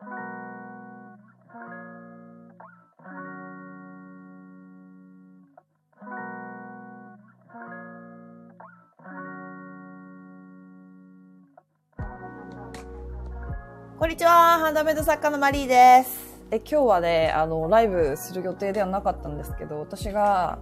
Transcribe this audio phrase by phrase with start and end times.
[0.00, 0.06] こ
[14.06, 16.40] んにちは、ハンドメイド作家のマリーです。
[16.50, 20.60] え、今日はね、あの、ライブする予定ではなかったんですけど、私が、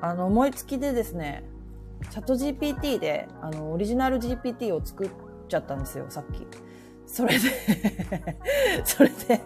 [0.00, 1.42] あの、思いつきでですね、
[2.10, 5.10] チャット GPT で、あの、オリジナル GPT を作っ
[5.48, 6.67] ちゃったんですよ、さっき。
[7.08, 7.48] それで、
[8.84, 9.40] それで、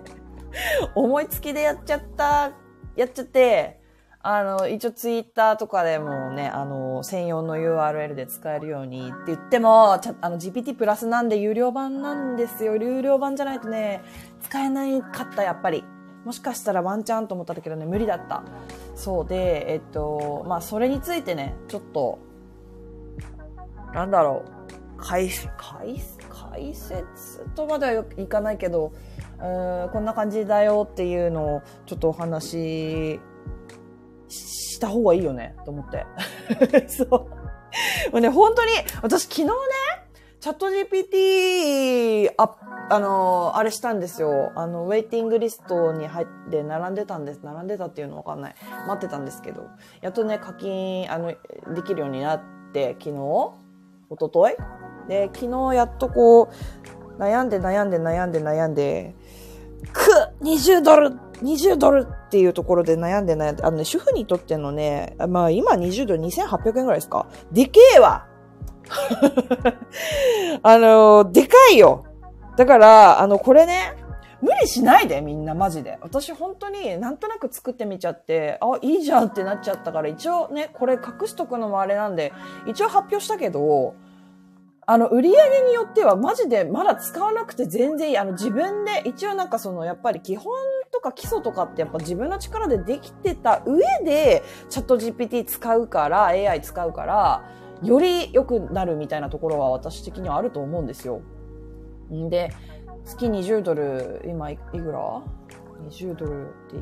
[0.94, 2.50] 思いつきでやっちゃった、
[2.96, 3.80] やっちゃって、
[4.24, 12.76] あの、一応ツイッターとかでもね、あの、専用の URL で使えるようにって言っても、ちゃあの、GPT プラスなんで有料版なんですよ。
[12.76, 14.02] 有料版じゃないとね、
[14.40, 15.84] 使えないかった、やっぱり。
[16.24, 18.42] もしかしたらワンチャンと思ったけどね、無理だった。
[18.94, 22.18] そうで、えっと、まあ、それについてね、ちょっと、
[23.92, 24.44] なんだろ
[24.98, 26.00] う、解、解、
[26.52, 28.92] 解説とまではいかないけど、
[29.40, 33.18] うんこんな感じだよっていうのをちょっとお話
[34.28, 36.06] しした方がいいよねと思って。
[36.88, 37.08] そう。
[37.08, 38.72] もうね、本当に、
[39.02, 39.50] 私昨日ね、
[40.40, 42.56] チャット GPT、あ、
[42.90, 44.52] あの、あれしたんですよ。
[44.54, 47.40] あの、ウェイティングリストに入って並んでたんです。
[47.42, 48.54] 並んでたっていうのわかんない。
[48.86, 49.68] 待ってたんですけど、
[50.02, 51.32] やっとね、課金、あの、
[51.74, 52.40] できるようになっ
[52.72, 53.52] て、昨日
[54.14, 54.56] 一昨日？
[55.08, 56.48] で、昨日やっとこ
[57.18, 59.14] う、悩んで悩んで悩んで悩んで、
[59.92, 60.00] く
[60.42, 61.10] !20 ドル
[61.42, 67.26] !20 ドルっていうところで悩んで悩んで、あのね、主婦にとってのね、まあ今20ドル2800円ぐらいですか？
[67.50, 68.26] でけえわ
[70.62, 72.04] あの、でかいよ
[72.56, 73.94] だから、あの、これね、
[74.42, 75.98] 無理しないで、みんな、マジで。
[76.02, 82.32] 私、本当になんとなく作ってみちゃって、あ、いいじゃんってなっちゃったから、一応ね、これ隠しとくのもあれなんで、
[82.66, 83.94] 一応発表したけど、
[84.84, 88.18] あの、売り上げによってはマジでまだ使わなくて全然いい。
[88.18, 90.52] あの、自分で、一応なんかその、やっぱり基本
[90.90, 97.44] とか基礎とかってやっぱ自分の力でできてた上で、チャット GPT 使うから、AI 使うから、
[97.84, 101.20] より良くなるみたいなところは私的にはあると思うんですよ。
[102.12, 102.52] んで、
[103.04, 105.22] 月20ドル、今いくら
[105.88, 106.76] ?20 ドルって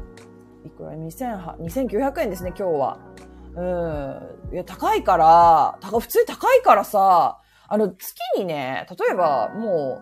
[0.67, 2.99] いくら ?2900 円ですね、今日は。
[3.57, 4.55] うん。
[4.55, 7.39] いや、高いから、高普通高いからさ、
[7.69, 10.01] あの、月にね、例えばも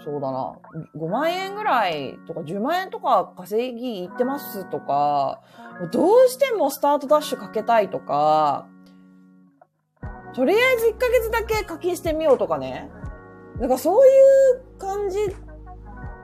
[0.00, 0.56] う、そうだな、
[0.96, 5.42] 5万円ぐらいとか10万円とか稼ぎいってますとか、
[5.92, 8.66] どうしてもスタートダッシュかけたいとか、
[10.34, 12.90] とりあえず1ヶ月だけ課金してみようとかね。
[13.58, 14.10] なんかそうい
[14.60, 15.18] う感じ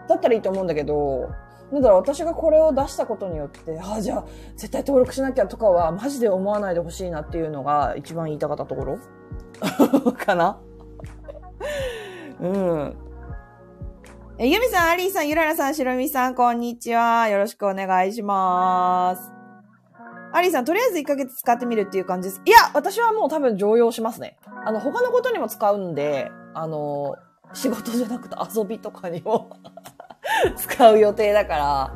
[0.09, 1.31] だったらいいと思うんだけど、
[1.73, 4.25] なんだろう、私がこれを出したことによって、ああ、じゃあ、
[4.57, 8.99] 絶対登録しなきゃとかは、マジで思わないでほしいなっていうのが一番言いたかったところ？
[10.13, 10.61] かな？
[12.41, 12.97] うん。
[14.39, 17.29] え、ゆみさん、アリーさん、ゆららさん、しろみさん、こんにちは。
[17.29, 19.33] よろしくお願いします。
[20.33, 22.43] アリーさん、とりあえず1ヶ月使ってみるっていう感じです。
[22.45, 24.37] いや、私はもう多分常用しますね。
[24.65, 27.15] あの、他のことにも使うんで、あの、
[27.55, 29.51] 仕事じゃなくて遊びとかにも
[30.57, 31.95] 使う予定だから、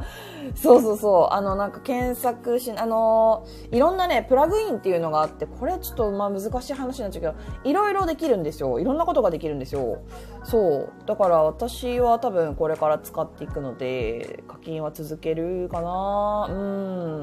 [0.55, 8.79] そうそうそう、あの、なんか検索し、あの、いろんなね、プラグインっていうのがあって、これちょっとまあ難しい話になっちゃうけど、いろいろできるんですよ。
[8.79, 9.99] いろんなことができるんですよ。
[10.45, 10.93] そう。
[11.07, 17.23] だから私は多分これから使っていくので、課金は続けるかなうん。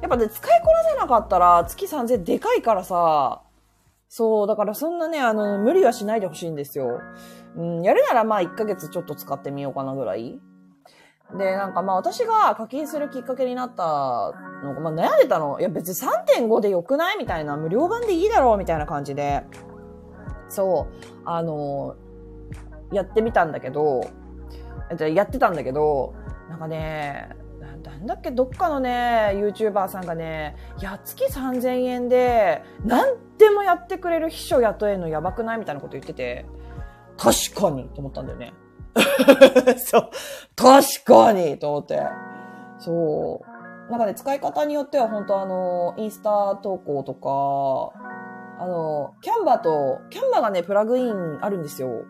[0.00, 3.42] やっぱね、使いこなせなかったら、月3000でかいからさ、
[4.08, 7.00] そう、だからそんなね、あの、無理はしないでほしいんですよ。
[7.56, 10.40] うん、やるならまあ1ヶ月ちょっと使ってみようかなぐらい。
[11.36, 13.84] で、なんかまあ私が課金するきっかけになった
[14.62, 15.58] のが、まあ悩んでたの。
[15.60, 17.18] いや別に3.5でよくない？
[17.18, 18.58] みたいな、無料版でいいだろう？
[18.58, 19.44] みたいな感じで。
[20.48, 21.96] そう、あの、
[22.92, 24.02] やってみたんだけど、
[24.98, 26.14] やってたんだけど、
[26.50, 27.30] なんかね、
[27.82, 35.58] なんだっけ、どっかのね、YouTuber さんがね、や、月3000円で、何でもやってくれる秘書雇えるのやばくない？
[35.58, 36.44] みたいなこと言ってて、
[37.22, 38.52] 確かにと思ったんだよね。
[39.78, 40.10] そう。
[40.56, 42.02] 確かにと思って。
[42.80, 43.42] そ
[43.88, 43.90] う。
[43.92, 47.92] なんかね、使い方によっては本当あの、インスタ投稿とか、
[48.58, 52.06] あの、キャンバーと、キャンバーがね、プラグインあるんですよ。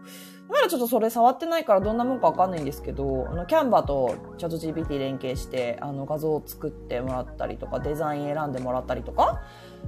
[0.49, 9.43] まだちょっとそれ触ってないからどんなもんかわかんないんですけど、あの、キャンバーとチャット GPT 連携して、あの、画像を作ってもらったりとか、デザイン選んでもらったりとか、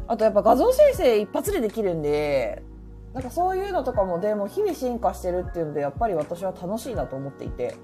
[0.06, 2.62] あとやっぱ画像生成一発でできるんで、
[3.14, 7.76] なんかそういうのとかもでも日々進化してるっていうので、やっぱり私は楽しいなと思っていて、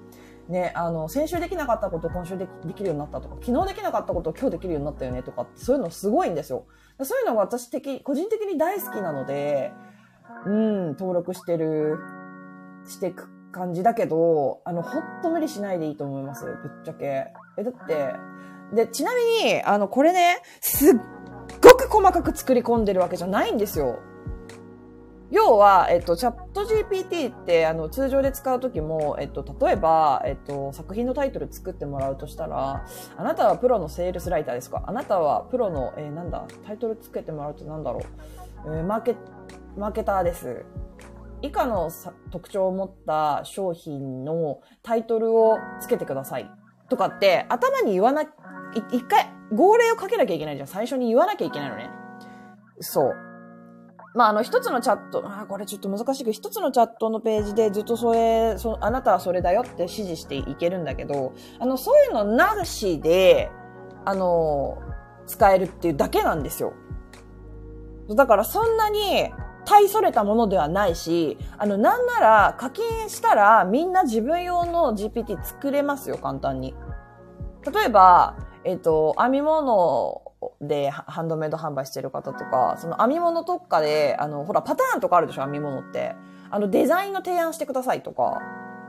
[0.49, 6.67] ね、あの、先週できなかったこと今週でできるようになったとか、昨日できなかったこと今日できるようになったよねとか、そういうのすごいんですよ。
[7.03, 9.73] そういうのが私的、個人的に大好きなので、
[10.47, 11.99] うん、登録してる、
[12.87, 16.45] してく、感じだけど、あの、ほんと無理しないでいいと思います。
[16.45, 17.33] ぶっちゃけ。
[17.57, 18.15] え、だって、
[18.75, 20.95] で、ちなみに、あの、これね、すっ
[21.63, 23.99] ごく細かく作り込んでるわけじゃないんですよ。
[25.31, 32.85] 要は、えっと、チャット GPT って、あの、通常で使うときも、えっと、例えば、えっと、作品のタイトル作ってもらうとしたら、
[33.17, 34.83] あなたはプロのセールスライターですか？
[34.87, 38.03] あなたはプロの、えーなんだ、タイトルつけてもらうとなんだろう、
[38.77, 39.15] えーマーケ、
[39.77, 40.65] マーケターです。
[41.43, 46.51] 以下のさ特徴を持った商品のタイトルをつけてください。
[46.89, 48.25] とかって、頭に言わな、
[48.91, 50.67] 一回、号令をかけなきゃいけないじゃん。
[50.67, 51.89] 最初に言わなきゃいけないのね。
[52.81, 53.15] そう。
[54.15, 63.51] まあ、あの、一つのチャット、あこれちょっと難しいけど、一つのチャットのページでずっとそれ、そあなたはそれだよって指示していけるんだけど、あの、そういうのなしで、
[64.05, 64.79] あの、
[65.27, 66.73] 使えるっていうだけなんですよ。
[68.09, 69.31] だからそんなに
[69.65, 76.75] 大それたものではないし、あの、なんなら課金したらみんな自分用の GPT 作れますよ、簡単に。
[77.73, 80.23] 例えば、えっ、と、編み物
[80.61, 86.15] でハンドメイド販売してる方とか、その編み物特化で、あの、ほら、パターンとかあるでしょ、編み物って。
[86.51, 88.41] あの、デザインの提案してくださいとか、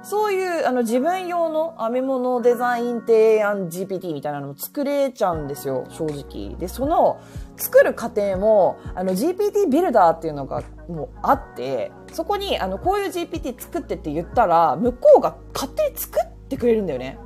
[0.03, 6.57] そういう、あの、自分用の編み物デザイン提案 GPT みたいなのも作れちゃうんですよ、正直。
[6.57, 7.21] で、その、
[7.55, 17.19] 作る過程も、あの、GPT ビルダーっていうのがもうあって、そこに、あの、こういう GPT 作ってって言ったら、向こうが勝手に作ってくれるんだよね。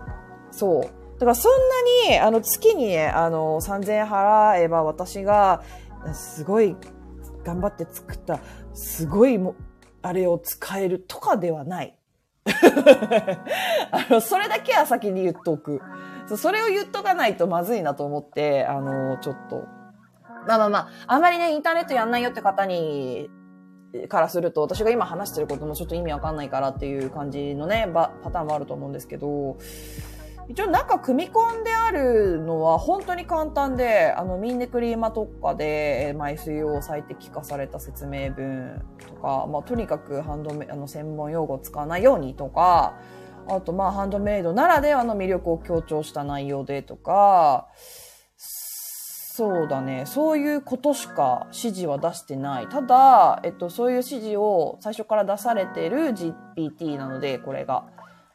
[0.51, 1.04] そう。
[1.25, 1.51] だからそん
[2.07, 5.63] なに、あの、月にね、あの、3000円払えば私が、
[6.13, 6.75] すごい
[7.43, 8.39] 頑張って作った、
[8.75, 9.55] すごいも、
[10.03, 11.97] あれを使えるとかではない。
[13.89, 15.81] あの、それだけは先に言っとく。
[16.37, 19.63] それを言っとかないとまずいなと思って、あの、ちょっと。
[20.47, 23.31] まあまあまあ、あんまりね、インターネットやんないよって方に、
[24.09, 29.57] からすると、私が今話してることもちょっと意味わかんないからっていう感じのね、パターンもあると思うんですけど、
[30.47, 42.93] 一応中組み込んであるのは本当に簡単で、あの、ミンネクリーマ特化で、えー枚水を最適化された説明文とか、まあ、とにかくハンドメ、あの、専門用語を使わないようにとか、
[43.47, 47.67] あと、まあ、ハンドメイドならではの魅力を強調した内容でとか、
[48.37, 50.05] そうだね。
[50.05, 52.67] そういうことしか指示は出してない。
[52.67, 57.85] ただ、えっと、そういう指示を最初から出されてる GPT なので、これが。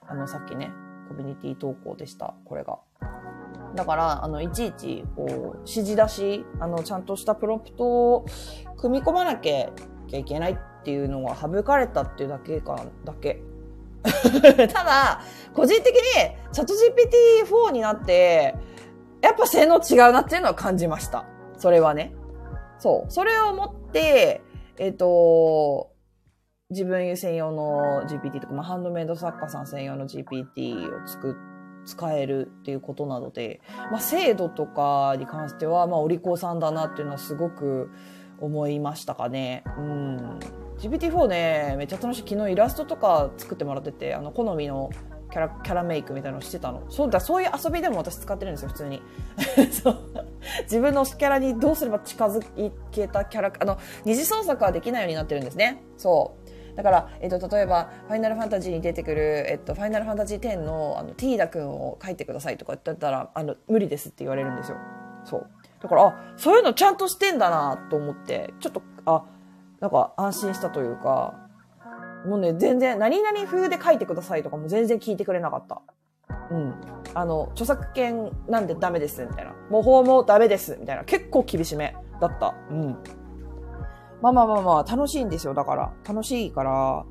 [0.07, 0.73] あの、さっきね、
[1.11, 2.35] コミュニティ投稿でした。
[2.45, 2.79] これが。
[3.75, 8.27] だから、あの、いちいち、こう、指示出し、あの、ちゃんとしたプロンプトを
[8.77, 9.69] 組み込まなきゃ
[10.13, 13.43] いけないっていうのが省かれたっていうだけか、だけ。
[14.73, 15.21] ただ、
[15.53, 16.03] 個人的に、
[16.53, 16.75] チャット
[17.45, 18.55] GPT-4 になって、
[19.21, 21.25] やっぱ性能違うなっていうのは感じました。
[21.57, 22.15] それはね。
[22.79, 23.11] そう。
[23.13, 24.43] それをもって、
[24.79, 25.91] えっ、と、
[26.71, 31.35] 自分専用の GPT とか、まあ、ハンドメイド作家さん専用の GPT を作っ
[31.85, 37.91] 使えるっていうことなので、まあ、精度とかに関しては、まあ、お利口さんだなっていうのはすごく
[38.39, 39.65] 思いましたかね。
[39.79, 40.39] うん。
[40.79, 42.21] GPT-4 ね、めっちゃ楽しい。
[42.29, 44.91] 昨日イラストとか作ってもらってて、あの、好みの
[45.31, 46.85] キャラ、キャラメイクみたいなのしてたの。
[46.89, 49.03] そうだ、そういう遊びでも私使ってるんですよ、普通に。
[49.71, 49.99] そう。
[50.63, 52.43] 自分のキャラにどうすれば近づ
[52.91, 55.83] けたキャラ、あの、二次創作はできないようになってるんですね。
[55.99, 56.40] そう。
[56.77, 64.77] だから、えっと、例えば、ファイナルファンタジーに出てくる、えっと、ファイナルファンタジー10の、あの、ティーダ君を書いてくださいとか言ったら、あの、無理ですって言われるんですよ。
[65.25, 65.47] そう。
[65.83, 69.25] だから、あ、そういうのちゃんとしてんだなと思って、ちょっと、あ、
[69.81, 71.35] なんか安心したというか、
[72.27, 75.81] もうね、全然、何々風で書いてくださいとかも全然聞いてくれなかった。
[76.51, 76.75] うん。
[77.15, 79.55] あの、著作権なんでダメです、みたいな。
[79.71, 81.05] 模倣もダメです、みたいな。
[81.05, 82.55] 結構厳しめだった。
[82.71, 82.99] うん。
[84.23, 85.93] まあまあまあまあ、楽しいんですよ、だから。
[86.07, 87.05] 楽しいから。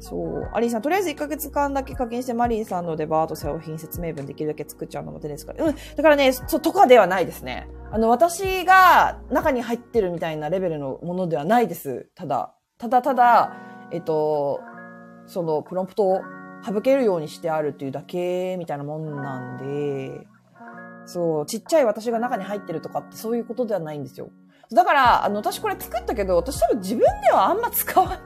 [0.00, 0.50] そう。
[0.52, 5.64] アリーさん、とりあえず1ヶ月間だけ課金してマリーさんのでバーと商品説明文できるだけ作っちゃうのも手ですから。
[5.64, 5.74] うん。
[5.74, 7.68] だからね、そう、とかではないですね。
[7.92, 12.10] あの、私が中に入ってるみたいなレベルのものではないです。
[12.16, 13.56] ただ、ただただ、
[13.92, 14.60] えっと、
[15.26, 16.20] その、プロンプトを
[16.66, 20.26] 省けるようにしてあるっていうだけみたいなもんなんで、
[21.04, 24.30] そう、ちっちゃい私が中に入ってるとかってそういうことではないんですよ。
[24.70, 28.18] だから、あの、私これ作ったけど、私多分自分ではあんま使わない。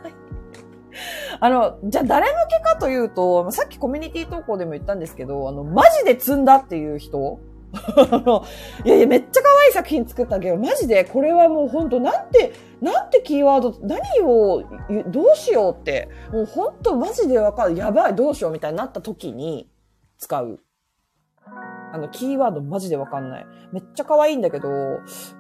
[1.41, 7.39] あの、じゃあ誰向けかというと、さっきコミュニティ投稿でも言ったんですけど、あの、マジで積んだっていう人
[7.73, 8.45] あの、
[8.85, 14.65] いやいや、めっちゃ可愛い作品作ったけど、マジでこれはもう本当なんて、なんてキーワード、何を、
[15.09, 17.77] どうしようって、もう本当マジでわかる。
[17.77, 19.69] やばい、どうしようみたいになった時に
[20.19, 20.61] 使う。
[21.93, 23.47] あの、キーワードマジでわかんない。
[23.73, 24.69] めっちゃ可愛いんだけど、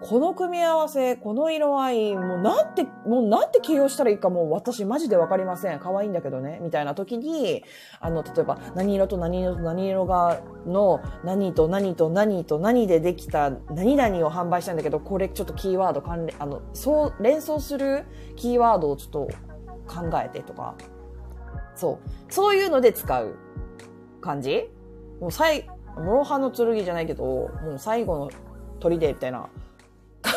[0.00, 5.80] この組み合わせ、この色合い、もうなんて、もうなんて形容したらいいかもう私マジでわかりません。
[5.80, 6.60] 可愛いんだけどね。
[6.62, 7.64] みたいな時に、
[8.00, 19.28] あの、例えば、何色と何色と何色が、の、何と何と何と何でできた何々を販売したんだけど、これちょっとキーワード関連、あの、そう、連想するキーワードをちょっと
[19.86, 20.74] 考えてとか。
[21.74, 22.32] そう。
[22.32, 23.36] そういうので使う
[24.20, 24.70] 感じ？
[25.20, 28.30] もう最、諸刃の剣じゃないけど、もう最後の
[28.80, 29.48] 砦みたいな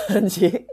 [0.08, 0.66] 感じ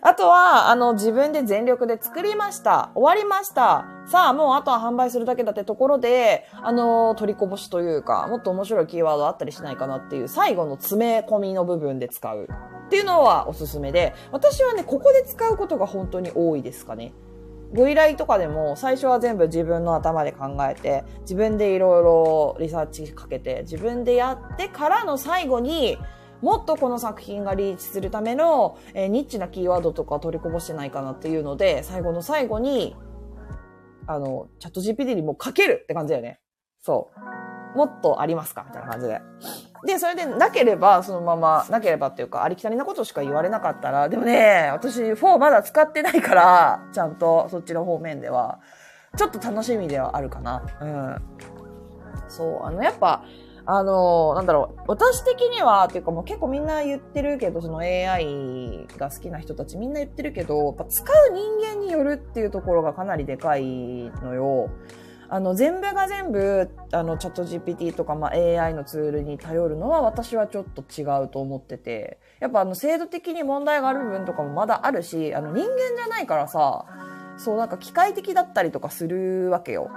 [0.00, 2.90] あとは、あの、自分で全力で作りました。
[2.94, 3.84] 終わりました。
[4.06, 12.48] さあ、もうあとは販売するだけだってところで、あの、取りこぼしというか、もっと面白いキーワードあったりしないかなっていう最後の詰め込みの部分で使う
[12.86, 17.12] っていうのはおすすめで、私はね、ここで使うことが本当に多いですかね。
[17.72, 25.98] ご依頼とかでも最初は全部自分の頭で考えて、自分でいろいろリサーチかけて、自分でやってからの最後に、
[26.40, 32.96] もっとこの作品がリーチするための、えー、ニッチなキーワードとか取りこぼしてないかなっていうので、最後の最後に、
[34.06, 36.40] あの、チャット GPT にもうかけるって感じだよね。
[36.80, 37.57] そう。
[37.74, 38.64] もっとありますか？
[38.66, 39.20] みたいな感じで。
[39.86, 48.58] で、それでなければ、そのまま、なければっていうか、ありきたりなことしか言われなかったら、でもね、私4まだ使ってないから、ちゃんとそっちの方面では、
[49.16, 50.62] ちょっと楽しみではあるかな。
[50.80, 51.16] うん。
[52.28, 53.22] そう、あの、やっぱ、
[53.66, 64.70] あの、なんだろう、私的には、っていうかもう結構みんな言ってるけど、その AI が好きな人たちみんな言ってるけど、やっぱ使う人間によるっていうところがかなりでかいのよ。
[65.30, 76.86] あの、全部が全部、あの、チャット GPT とか、まあ、AI のツールに頼るのは私はちょっと違うと思ってて、やっぱあの、制度的に問題がある部分とかもまだあるし、あの、人間じゃないからさ、
[77.36, 79.90] そう、なんか機械的だったりとかするわけよ。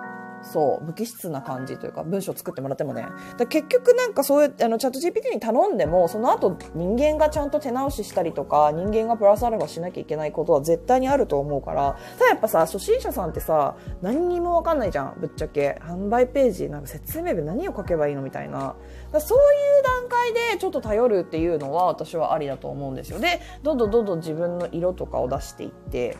[0.43, 3.05] そう、無機質な感じというか、文章作ってもらってもね。
[3.49, 15.79] 結局なんかそういう、あの、チャット GPT に頼んでも、その後人間がちゃんと手直ししたりとか、人間がプラスアルファしなきゃいけないことは絶対にあると思うから、ただやっぱさ、初心者さんってさ、何にもわかんないじゃん、ぶっちゃけ。
[15.81, 18.75] 販売ページ、なんか説明文何を書けばいいのみたいな。
[19.19, 23.19] そういう段階でちょっと頼るっていうのは私はありだと思うんですよ。
[23.19, 26.17] で、どんどんどんどん自分の色とかを出していって、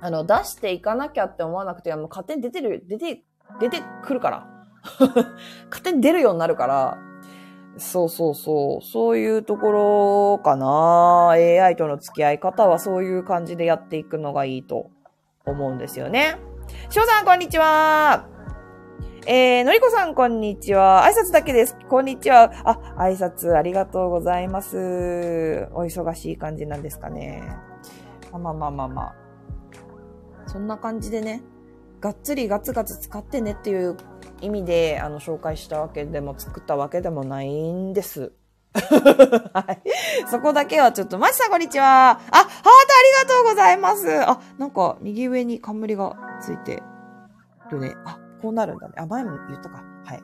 [0.00, 3.22] あの、出していかなきゃって思わなくて、もう勝手に出てる、出て
[3.60, 4.46] 出てくるから。
[5.70, 6.98] 勝手に出るようになるから、
[7.78, 8.84] そうそうそう。
[8.84, 9.72] そういうとこ
[10.36, 11.30] ろかな。
[11.30, 14.90] AI との付き合い方はそういう感じでやっていくのがいいと
[15.46, 16.36] 思うんですよね。
[16.90, 18.26] 翔さん、こんにちは。
[19.26, 21.04] えー、のりこさん、こんにちは。
[21.04, 21.76] 挨拶だけです。
[21.88, 22.50] こんにちは。
[22.64, 25.68] あ、挨拶ありがとうございます。
[25.72, 27.42] お忙しい感じなんですかね。
[28.32, 29.14] まあまあまあまあ。
[30.46, 31.42] そんな感じでね。
[32.00, 33.96] がっつりガツガツ使ってねっていう
[34.40, 38.32] 意味で、あの、紹介したわけでも作ったわけでもないんです。
[38.74, 39.82] はい。
[40.30, 42.10] そこだけはちょっと、マシさんこんにちは。
[42.10, 42.42] あ、ハートあ
[43.22, 44.08] りがとうございます。
[44.22, 46.82] あ、なんか、右上に冠がついて
[47.70, 47.94] るね。
[48.04, 48.94] あ、こうなるんだね。
[48.98, 49.82] あ、前も言ったか。
[50.04, 50.22] はい。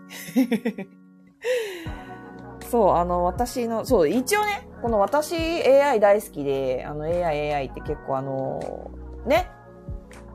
[2.70, 8.90] そう、あの、私の、そう、一応ね、この私 AI 大好きで、あの AI、AI って結構あの、
[9.26, 9.50] ね、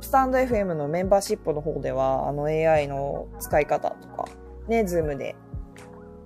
[0.10, 4.26] スタンド FM のメンバーシップの方では、あの AI の使い方とか、
[4.68, 5.36] ね、ズームで、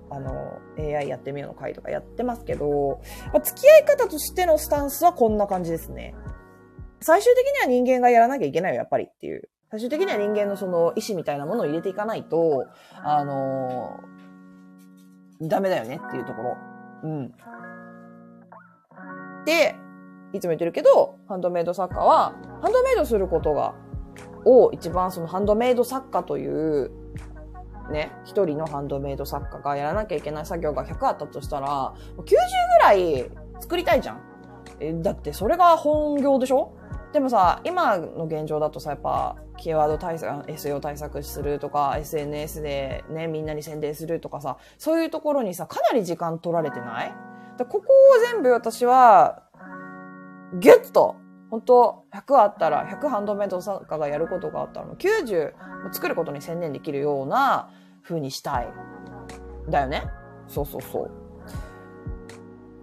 [0.08, 3.02] あの、AI やってみようの回とかやってますけど、
[3.34, 6.14] まあ、付き合い方としてのスタンスはこんな感じですね。
[7.02, 9.50] 最終的には人間がやらなきゃいけないよ、やっぱりっていう。
[9.70, 12.64] 最終的には人間のその意志みたいなものを入れていかないと、
[13.02, 14.00] あの
[15.42, 16.56] ダメだよねっていうところ。
[17.02, 17.32] うん。
[19.44, 19.76] で、
[20.34, 23.74] いつも言ってるけど、ハンドメイド作家は、ハンドメイドすることが、
[24.44, 26.90] を一番そのハンドメイド作家という、
[27.90, 32.34] ね、一人のハンドメイド作家がやらなきゃいけない作業が100あったとしたら、90ぐ
[32.82, 34.20] らい作りたいじゃん。
[34.80, 36.72] え、だってそれが本業でしょ？
[37.12, 47.14] でもさ、今の現状だとさ、やっぱ、キーワード対策、SEO 対策するとか、SNS でね、みんなに宣伝するとかさ、そういうところにさ、かなり時間取られてない？
[47.56, 47.82] ここを
[48.32, 49.43] 全部私は、
[50.60, 51.16] ギュッと、
[51.50, 55.52] 本当100あったら、100ハンドメイド作家がやることがあったら、90
[55.92, 57.70] 作ることに専念できるような
[58.02, 58.68] 風にしたい。
[59.68, 60.04] だよね
[60.46, 61.10] そうそうそう。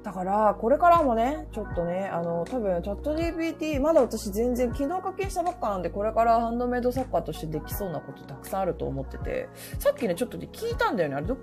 [0.04, 9.48] だから、これからもね、ちょっとね、あの、多分、チャット GPT、まだ私全然昨日課金したばっかなんで、これからハンドメイド作家としてできそうなことたくさんあると思ってて、
[9.78, 11.16] さっきね、ちょっとね、聞いたんだよね。
[11.16, 11.38] あれど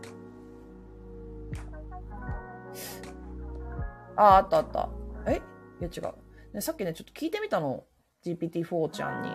[4.16, 4.88] あ、あったあった。
[5.28, 5.40] え？
[5.80, 6.14] いや違う。
[6.54, 7.84] ね、さっきね、ちょっと聞いてみたの。
[8.24, 9.30] GPT-4 ちゃんに。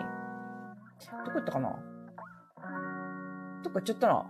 [1.24, 1.78] どこ行ったかな？
[3.62, 4.26] どっか行っちゃったな。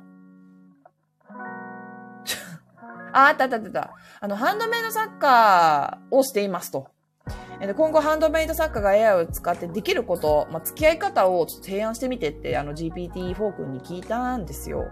[3.13, 3.95] あ、あったあったあった。
[4.21, 6.89] あの、ハンドメイド作家をしていますと。
[7.61, 14.91] で今後、ハンドメイド作家が AI を使ってできること、まあ、付き合い方をちょっと提案してみてって、あの、GPT-4 君に聞いたんですよ。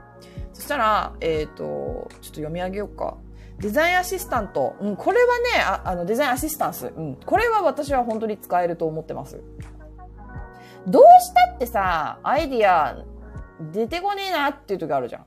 [0.53, 3.17] そしたら、えっ、と、ちょっと読み上げようか。
[3.63, 4.75] デザインアシスタント。
[4.81, 6.89] うん、これはね、ああの、デザインアシスタンス。
[6.89, 9.41] うん、これは私は本当に使えると思ってます。
[10.87, 13.05] どうしたってさ、アイディア
[13.73, 15.27] 出てこねえなっていう時あるじゃん。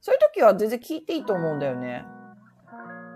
[0.00, 2.04] そういう時は全然聞いていいと思うんだよね。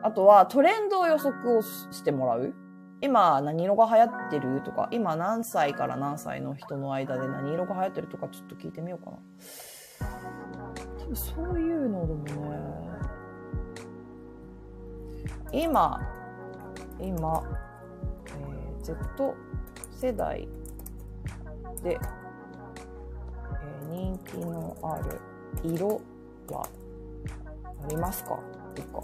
[0.02, 2.52] あとはトレンドを予測をしてもらう
[3.00, 9.18] 今何色が流行ってるとか、今何歳から何歳の人の間で何色が流行ってるとかちょっと聞いてみようかな。
[10.98, 12.58] 多分そういうのでもね、
[15.52, 16.00] 今、
[17.00, 17.42] 今、
[18.26, 19.34] えー Z
[20.00, 20.48] 世代
[21.82, 25.20] で、えー人気のある
[25.64, 26.00] 色
[26.50, 26.66] は
[27.64, 28.34] ありますか？
[28.70, 29.00] っていうか。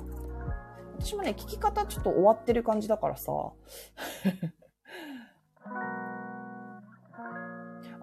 [0.98, 3.32] 私もね、聞き方ちょっと終わってる感じだからさ。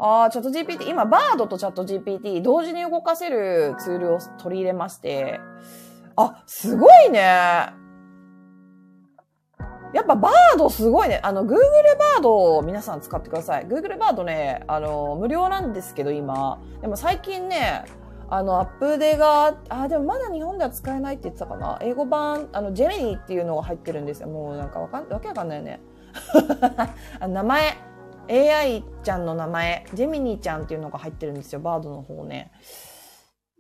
[0.01, 5.39] あー、チャット GPT、今、バードとチャット GPT 同時に動かせるツールを取り入れまして、
[6.15, 7.73] あ、すごいね。
[9.93, 11.19] やっぱバードすごいね。
[11.23, 13.65] あの、Google バードを皆さん使ってください。
[13.65, 16.61] Google バードね、あの、無料なんですけど今。
[16.81, 17.85] でも最近ね、
[18.29, 21.79] あの、アップデが、あ、でもまだ日本では使えないって言ってたかな。
[21.81, 24.29] 英語版、あの、ジェミニーっていうのが入ってるんですよ。
[24.29, 25.81] もうなんかわかん、わけわかんないよね。
[27.27, 27.77] 名前、
[28.29, 31.59] AI ちゃんの名前、ジェミニーちゃんっていうのが入ってるんですよ。
[31.59, 32.51] バードの方ね。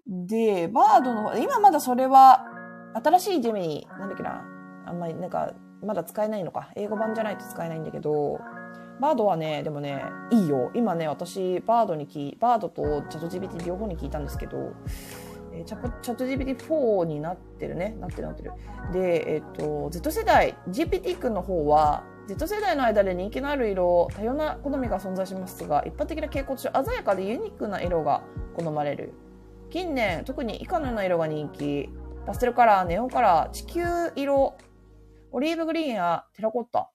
[0.05, 2.45] で、バードの方、今まだそれは、
[2.93, 4.43] 新しいジェミニー、なんだっけな。
[4.85, 5.51] あんまりなんか、
[5.83, 6.69] まだ使えないのか。
[6.75, 8.39] 英語版じゃないと使えないんだけど、
[8.99, 10.71] バードはね、でもね、いいよ。
[10.73, 14.73] 今ね、私、バードに聞い、バードとチャット GPT 両方に聞いたんですけど、
[15.53, 17.95] えーチャットチャット GPT4 になってるね。
[17.99, 18.51] なってるなってる。
[18.91, 28.21] で、えっ、と、Z 世代、GPT 君の方は、Z 世代の間で人気のある色、多様な好みが存在しますが、一般的な傾向として鮮やかでユニークな色が
[28.55, 29.13] 好まれる。
[29.69, 31.89] 近年、特に以下のような色が人気。
[32.25, 33.83] パステルカラー、ネオンカラー、地球
[34.15, 34.55] 色、
[35.31, 36.89] オリーブグリーンやテラコッタ、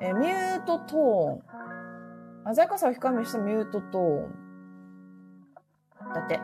[0.00, 2.54] えーミュートトーン。
[2.54, 4.34] 鮮やかさを控えめにしたミュートトーン。
[6.12, 6.40] だって。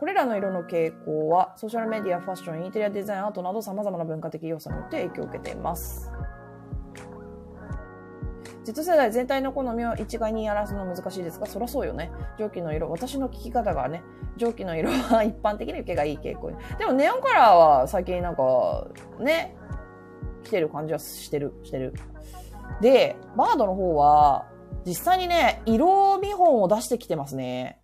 [0.00, 6.10] これらの色の傾向は、ソーシャルメディア、ファッション、インテリアデザイン、アートなど様々な文化的要素によって影響を受けています。
[8.64, 12.10] Z 世代全体の好みを一概にやらすのは難しいですが、そりゃそうよね。
[12.38, 14.02] 蒸気の色、私の聞き方がね、
[14.36, 16.50] 蒸気の色は一般的に受けがいい傾向。
[16.78, 18.88] でもネオンカラーは最近なんか、
[19.20, 19.56] ね、
[20.42, 21.94] 来てる感じはしてる、してる。
[22.80, 24.46] で、バードの方は、
[24.86, 27.80] 実際にね、色見本を出してきてますね。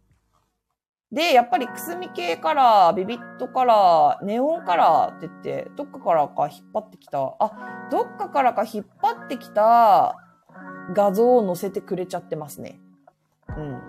[1.12, 10.16] で、やっぱりくすみ系カラー、ビビットカラー、ネオンカラーって言って、どっかからか引っ張ってきた、あ、どっかからか引っ張ってきた
[10.94, 12.80] 画像を載せてくれちゃってますね。
[13.56, 13.80] うん。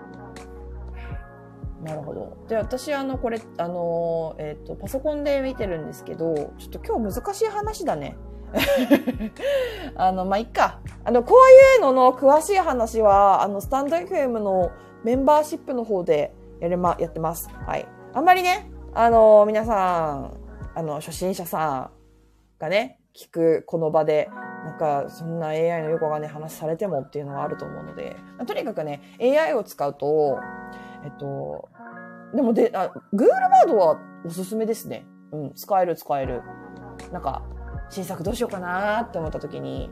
[1.82, 2.36] なるほど。
[2.48, 8.16] で、私、あの、これ、あの、えっ、と、パソコンで見てるんですけど、ちょっと今日難しい話だね。
[9.94, 10.80] あの、まあ、いっか。
[11.04, 14.72] あの、こういうのの詳しい話は、あの、スタンド FM の
[15.04, 17.48] メンバーシップの方でやれま、やってます。
[17.66, 17.86] はい。
[18.12, 20.32] あんまりね、あの、皆さん、
[20.74, 21.90] あの、初心者さん
[22.58, 24.28] がね、聞くこの場で、
[24.64, 30.40] なんか、そんな AI の横がね、話されてもっていうのはあると思うので、まあとにかくね、AI を使うと、
[31.04, 31.68] えっと、
[32.34, 35.06] でもで、あ、Google バードはおすすめですね。
[35.32, 36.42] うん、使える使える。
[37.12, 37.42] なんか、
[37.90, 39.90] 新作どうしようかなって思った時に、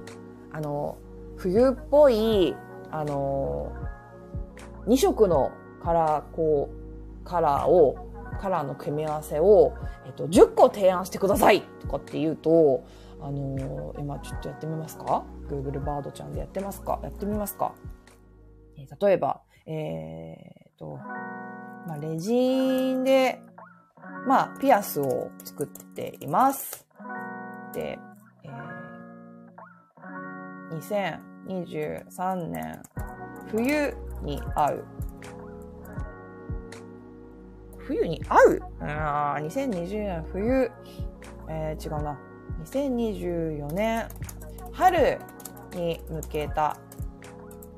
[0.52, 0.98] あの、
[1.36, 2.54] 冬っぽい、
[2.90, 3.72] あの、
[4.86, 5.50] 2色の
[5.82, 7.96] カラー、こう、カラーを、
[8.40, 9.72] カラーの組み合わせを、
[10.06, 12.84] えっと、10個提案してくださいとかって言うと、
[13.20, 17.00] あの今ちょっとやってみますか ?Google バードちゃんでやってますか？
[17.02, 17.74] やってみますか、
[18.76, 20.98] えー例えば、えー、と、
[21.86, 23.40] まあ、レジンで、
[24.26, 26.86] まあ、ピアスを作っています。
[27.72, 27.98] で、
[28.44, 31.16] えー、
[31.48, 32.82] 2023年
[33.50, 34.84] 冬に合う。
[37.78, 38.60] 冬に合う？
[38.80, 40.70] あー2020年冬、
[41.48, 42.18] えー、違うな。
[42.64, 44.08] 2024年
[44.72, 45.18] 春
[45.74, 46.76] に向けた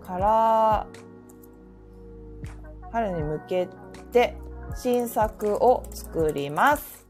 [0.02, 1.07] カラー、
[2.92, 3.68] 春に向け
[4.12, 4.36] て
[4.76, 7.06] 新作を作ります。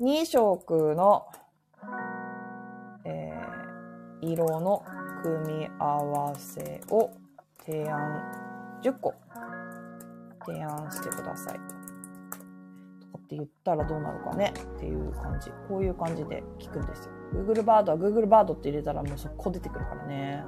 [0.00, 1.26] 2色の、
[3.04, 3.46] えー
[4.22, 4.82] 色の
[5.22, 7.10] 組み合わせを
[7.64, 8.22] 提案
[8.82, 9.14] 10個
[10.46, 11.54] 提案してください。
[11.54, 15.50] とかって言ったらどうなるかねっていう感じ。
[15.68, 17.12] こういう感じで聞くんですよ。
[17.34, 20.44] Google バードは Google バードって入れたらもう速攻出てくるからね。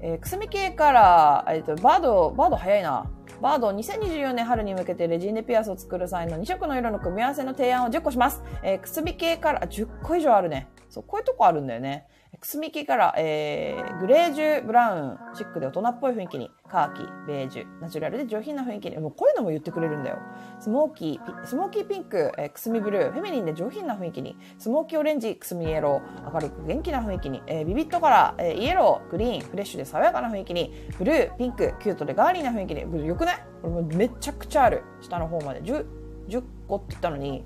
[0.00, 3.10] えー、くすみ系から、えっと、バード、バード早いな。
[3.40, 8.42] バード2024年春に向けてレジンでピアスを作る際の2色の色の組み合わせの提案を10個します。
[8.62, 10.68] えー、くすみ系からあ10個以上あるね。
[10.88, 12.06] そう、こういうとこあるんだよね。
[12.36, 20.18] くすみ系から、えー、グレージュ、ブラウン、シックで大人っぽい雰囲気に、カーキ、ベージュ、ナチュラルで上品な雰囲気に、もうこういうのも言ってくれるんだよ。
[20.60, 33.36] スモーキー、スモーキーピンク、えー、くすみブルー、フェミニンで上品な雰囲気に、スモーキーオレンジ、くすみイエロー、明るく元気な雰囲気に、えー、ビビットカラー、えー、イエロー、グリーン、フレッシュで爽やかな雰囲気に、ブルー、ピンク、キュートでガーリーな雰囲気に、よくない？
[33.62, 34.84] これもめちゃくちゃある。
[35.00, 35.62] 下の方まで。
[35.62, 35.86] 10、
[36.28, 37.44] 10個って言ったのに、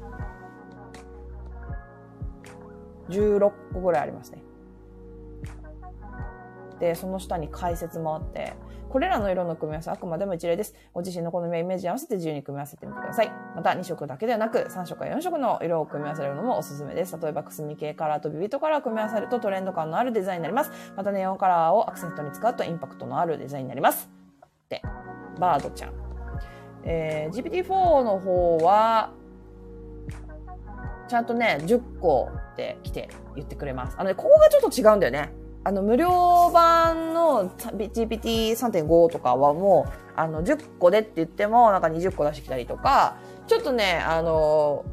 [3.09, 4.43] 16個ぐらいありますね。
[6.83, 8.55] で、その下に解説もあって、
[8.89, 10.75] これらの色の組み合わせはあくまでも一例です。
[10.93, 13.31] ご自身の好みやイメージに合わせて自由に組み合わせてみてください。
[13.55, 17.17] また2色だけではなく3色や4色の色を組み合わせるのもおすすめです。
[17.23, 20.73] 例えばくすみ系カラーとビビットカラーを組み合わせるとトレンド感のあるデザインになります。
[20.97, 24.11] またネオンカラーをアクセントに使うとインパクトのあるデザインになります。
[24.69, 24.83] で、
[25.39, 25.93] バードちゃん。
[26.83, 29.13] えー、GPT-4 の方は、
[31.07, 33.95] ちゃんとね、10個って来て言ってくれます。
[33.97, 35.33] あのね、ここがちょっと違うんだよね。
[35.65, 44.85] あの、無料版の GPT3.5 とかはもう、あの、10個でって言っても、なんか20個出してきたりとか、ちょっとね、あの、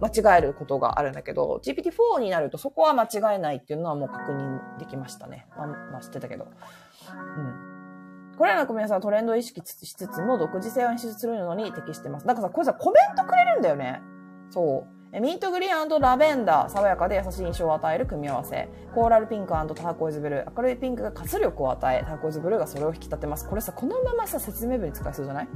[0.00, 5.46] 間違えることがあるんだけど、GPT-4 になるとそこは間違えないっていうのはもう確認できましたね。
[5.56, 6.44] まあ、まあ、知ってたけど。
[6.44, 8.36] うん。
[8.36, 12.26] これらの組み合わせはトレンドを意識しつつも独自性を演出するのに適してます。
[12.26, 14.02] だかさ、これさ、コメントくれるんだよね。
[14.50, 14.95] そう。
[15.20, 18.68] ミントグリーンラベンダー、爽やかで優しい印象を与える組み合わせ。
[18.94, 20.52] コーラルピンクターコイズブルー。
[20.56, 23.48] 明るいピンクが活力を与え、ターコイズブルーがそれを引き立てます。
[23.48, 25.48] これさ、このままさ、説明文に使いそうじゃない？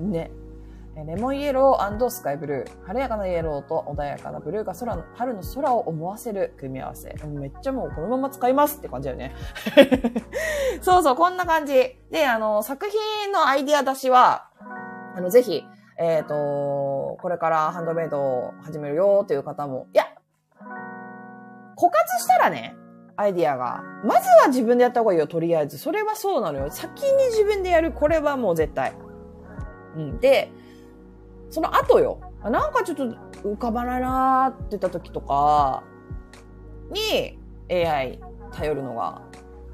[0.00, 0.30] ね。
[1.06, 2.86] レモンイエロースカイブルー。
[2.86, 7.14] 晴れやかなイエローと穏やかなブルーが空の、春の空を思わせる組み合わせ。
[7.28, 9.34] めっちゃもうこのまま使いますって感じだよね。
[10.80, 11.98] そうそう、こんな感じ。
[12.10, 14.48] で、あの、作品のアイディア出しは、
[15.14, 15.64] あの、ぜひ、
[15.98, 20.04] えっ、ー、と、これからハンドメイドを始めるよっていう方も、いや、
[21.76, 22.76] 枯渇したらね、
[23.16, 23.82] アイディアが。
[24.04, 25.78] まずは自分でやった方がいいよ、とりあえず。
[25.78, 26.70] それはそうなのよ。
[26.70, 27.92] 先に自分でやる。
[27.92, 28.94] これはもう絶対。
[29.96, 30.20] うん。
[30.20, 30.50] で、
[31.50, 32.20] その後よ。
[32.42, 33.04] なんかちょっと
[33.42, 35.82] 浮かばないなーって言った時とか
[36.90, 37.38] に
[37.70, 38.20] AI
[38.52, 39.22] 頼るのが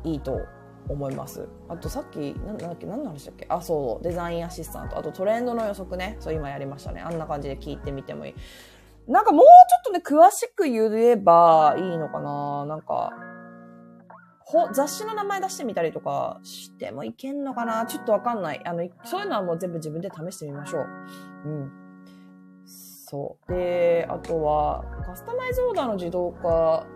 [0.05, 0.41] いいと
[0.89, 1.49] 思います。
[1.69, 3.47] あとさっき、なんだっけ、何の話だっけ？
[3.49, 4.99] あ、そう、デザインアシスタント。
[4.99, 6.17] あとトレンドの予測ね。
[6.21, 7.01] そう、今やりましたね。
[7.01, 8.35] あんな感じで聞いてみてもいい。
[9.09, 9.49] なんかもうちょ
[9.81, 13.11] っとね、詳しく言えばいいのかななんか、
[14.41, 18.61] ほ、雑誌の名前出してみたりとかしてもいけんのかなちょっとわかんない。
[18.65, 20.87] あの、そういうのはもう全部自分で試してみましょう。
[21.47, 21.73] うん。
[22.65, 23.53] そう。
[23.53, 26.87] で、あとは、カスタマイズオーダーの自動化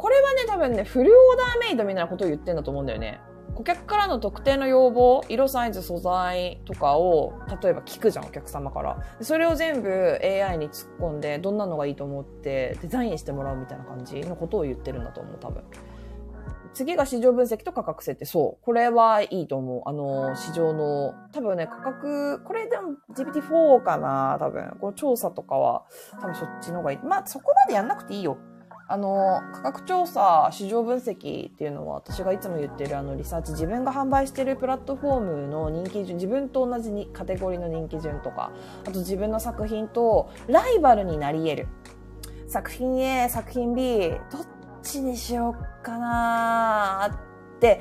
[0.00, 3.20] これはね、多分ね、フルオーダーメイドみたいなことを言ってんだと思うんだよね。
[3.54, 8.96] 顧客からの特定の要望、色、サイズ、素材とかを、例えば聞くじゃん、お客様から。
[9.20, 15.62] それを全部 AI に突っ込んで、どんなのがいいと思ってデザインしてもらうみたいな感じのことを言ってるんだと思う、多分。
[16.72, 18.24] 次が市場分析と価格設定。
[18.24, 18.64] そう。
[18.64, 19.82] これはいいと思う。
[19.84, 24.76] あの、市場の、多分ね、価格、これでも GPT-4 かな多分。
[24.80, 25.84] この調査とかは、
[26.22, 26.98] 多分そっちの方がいい。
[27.04, 28.38] まあ、そこまでやんなくていいよ。
[28.90, 38.50] あの、価格調査、市場分析っていうのは私がいつも言ってるあのリサーチ、自分が販売してるプラットフォームの人気順、自分と同じにカテゴリーの人気順とか、
[38.84, 41.68] あと自分の作品とライバルになり得る。
[42.48, 44.46] 作品 A、作品 B、どっ
[44.82, 47.80] ちにしようかなって、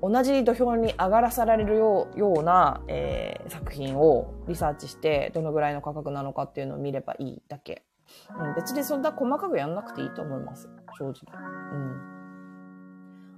[0.00, 7.82] 同じ土俵に上がらされるような、えー、作品をリサーチして、どのぐらいの価格なのかっていうのを見ればいいだけ
[8.38, 10.68] うん、別にそんな細かくやんなくていいと思います。
[10.98, 11.14] 正直。
[11.72, 12.20] うん。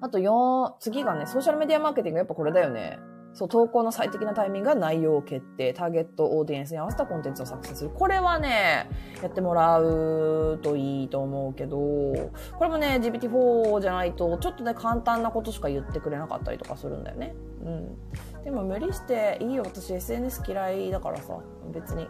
[0.00, 2.98] あと4、次がね、ソーシャルメディアマーケティングやっぱこれだよね。
[3.34, 7.90] そう、投稿の最適なタイミングが内容を決定、ターゲットオーディエンスに合わせたコンテンツを作成する。
[7.90, 8.90] これはね、
[9.22, 17.34] やってもらうといいと思うけど、これもね、GPT-4 じゃないと、ちょっとね、簡単なことしか言ってくれなかったりとかするんだよね。
[17.64, 18.44] うん。
[18.44, 21.38] でも無理して、いいよ、私 SNS 嫌いだからさ、
[21.72, 22.08] 別に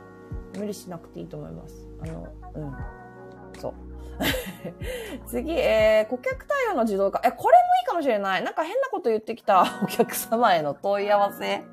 [0.58, 1.91] 無理しなくていいと思います。
[2.02, 3.60] あの、うん。
[3.60, 3.74] そう。
[5.26, 7.20] 次、えー、顧客対応の自動化。
[7.24, 8.44] え、これもいいかもしれない。
[8.44, 11.64] なんか変なこと言ってきた お客様への問い合わせ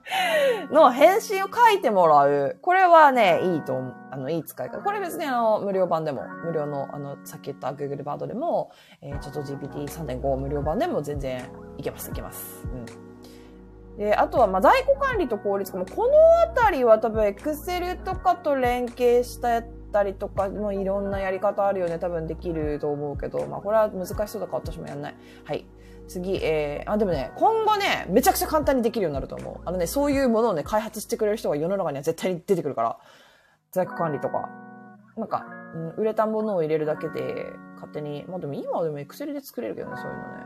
[0.72, 2.58] の返信を書いてもらう。
[2.62, 3.94] これはね、いいと思う。
[4.10, 4.82] あの、いい使い方。
[4.82, 8.70] これ別にあの、無料版でも、無料の、あの、さっき言った Google バードでも、
[9.02, 12.66] えー、ちょっと GPT3.5 無料版でも全然いけます、いけます。
[12.66, 13.07] うん。
[13.98, 21.98] で、あとは、ま、在庫管理と効率化も、このあたりは多分、エクセルとかと連携したやったりとか、もういろんなやり方あるよね。
[21.98, 25.14] 多分できると思うけど、まあ、これは難しそうだから私もやんない。
[25.44, 25.66] はい。
[26.06, 29.60] 次、えー、あ、でもね、今後ね、めちゃくちゃ簡単にできるようになると思う。
[29.64, 32.98] あのね、そういうものをね、開発してくれる人が世の中には絶対に出てくるから、
[33.72, 34.48] 在庫管理とか。
[35.16, 40.44] なんか、うん、売れたものを入れるだけで、勝手に、まあでも今はでもエクセルで作れるけどね、そういうのね。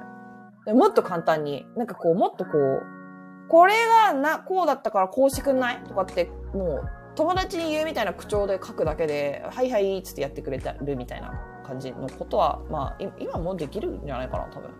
[0.64, 3.01] でもっと簡単に、なんかこう、もっとこう、
[3.48, 5.78] これがな、こうだったからこうしてくんない？
[5.84, 11.32] とかって、もう、友達に言うみたいな口調で書くだけで、はいはいっつってやってくれてるみたいな
[11.66, 14.70] 感じのことは、まあ、今もできるんじゃないかな、多分。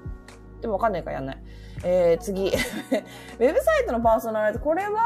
[0.61, 1.42] でもわかんないからやんない。
[1.85, 2.48] えー、次。
[2.48, 4.61] ウェブサイトのパーソナライズ。
[4.61, 5.01] これは、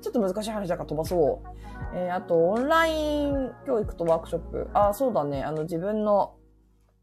[0.00, 1.48] ちょっと難しい話だから飛ばそう。
[1.92, 4.68] えー、あと、オンライン教育とワークショップ。
[4.72, 5.42] あ、そうだね。
[5.42, 6.34] あの、自分の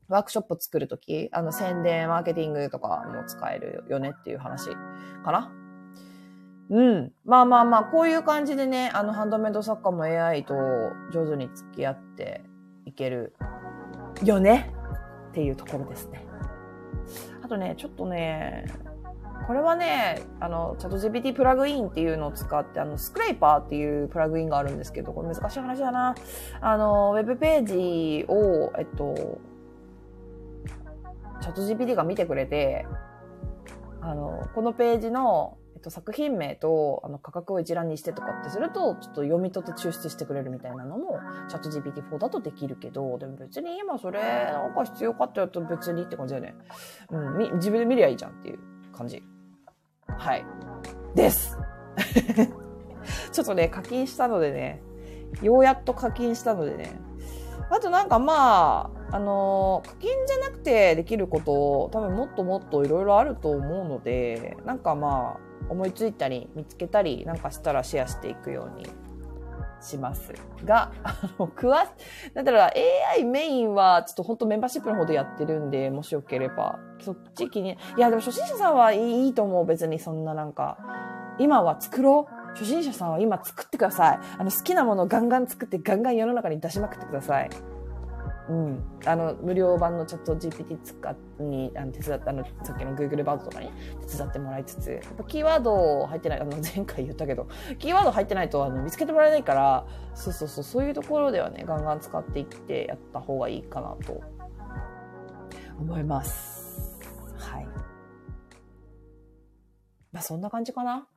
[0.09, 4.69] ワークショップ作るとき、あの、宣伝、マーケティングとかも使えるよねっていう話
[5.23, 5.51] かな。
[6.69, 7.13] うん。
[7.25, 10.55] まあまあまあ、こういう感じでね、あの、ハンドメイド作家も AI と
[11.11, 12.43] 上手に付き合って
[12.85, 13.35] いける
[14.23, 14.73] よね？
[15.29, 16.25] っていうところですね。
[17.41, 18.65] あとね、ちょっとね、
[19.45, 26.15] これはね、あの、チャット GPT プラグインっていうのを使って、あの、スクレーパーっていうプラグインがあるんですけど、これ難しい話だな。
[26.59, 29.39] あの、ウェブページを、えっと、
[31.41, 32.85] チャット GPT が見てくれて、
[34.01, 41.19] あの、このページの、えっと、作品名とあの価格を一覧にしてとかってすると、ちょっと読み取って抽出してくれるみたいなのも、
[41.49, 44.19] チャット GPT4 だとできるけど、でも別に今それ
[44.51, 46.55] なんか必要かって言うと別にって感じだよね。
[47.11, 48.59] うん、み自分で見りゃいいじゃんっていう
[48.91, 49.23] 感じ。
[50.07, 50.45] はい。
[51.15, 51.57] です。
[53.31, 54.81] ちょっとね、課金したのでね、
[55.41, 56.99] ようやっと課金したのでね、
[57.69, 68.85] あとなんかまあ、あの課金じゃなくてできること多分もっともっといろいろあると思うのでなんかまあ思いついたり見つけたりなんかしたらシェアしていくように
[69.81, 70.33] します
[70.65, 71.89] が、あの、詳し、
[72.33, 72.73] だったら
[73.15, 80.77] AI メインはちょっと本当メンバーシップの方でやってるんで、もしよければ、そっち気に、いやでも初心者さんはいいと思う、別にそんななんか、
[81.39, 84.19] 今は作ろう初心者さんは今作ってください。
[84.39, 87.49] あの好きなものをガンガン作ってガンガン世の中に出しまくってください。
[88.49, 93.69] うん、あの無料版のチャット GPT 使にあの手伝ってあのさっきの Google バードとかに
[94.07, 104.21] 手伝ってもらいつつやっぱキーワード入ってないあの 前回言ったけどキーワード入ってないとあの見つけてもらえないからそうそうそうそういうところではねガンガン使っていってやった方がいいかなと
[105.79, 106.97] 思います。
[107.37, 107.65] はい。
[110.11, 111.07] まあそんな感じかな。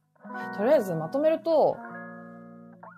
[0.57, 1.77] とりあえずまとめると、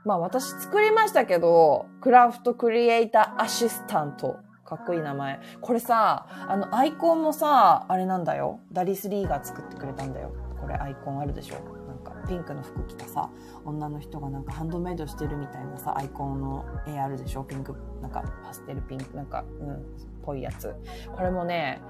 [0.05, 4.37] まあ私作りましたけど、クラフトクリエイターアシスタント。
[4.65, 5.39] かっこいい名前。
[5.61, 8.61] これさ、あのアイコンもさ、あれなんだよ。
[8.73, 10.33] ダリス・リーが作ってくれたんだよ。
[10.61, 13.31] これアイコンあるでしょなんかピンクの服着たさ、
[13.65, 19.85] 女の人がなんかハンドメイドしてるみたいなさ、アイコンの絵あるでしょピンク、なんかパステルピンク、なんか、うん、
[20.25, 20.75] ぽいやつ。
[21.15, 21.81] これもね、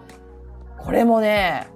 [0.79, 1.69] これもね、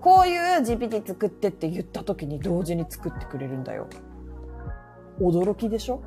[0.00, 3.86] こういう GPT 作ってって言った時に同時に作ってくれるんだよ。
[5.20, 6.02] 驚きでしょ？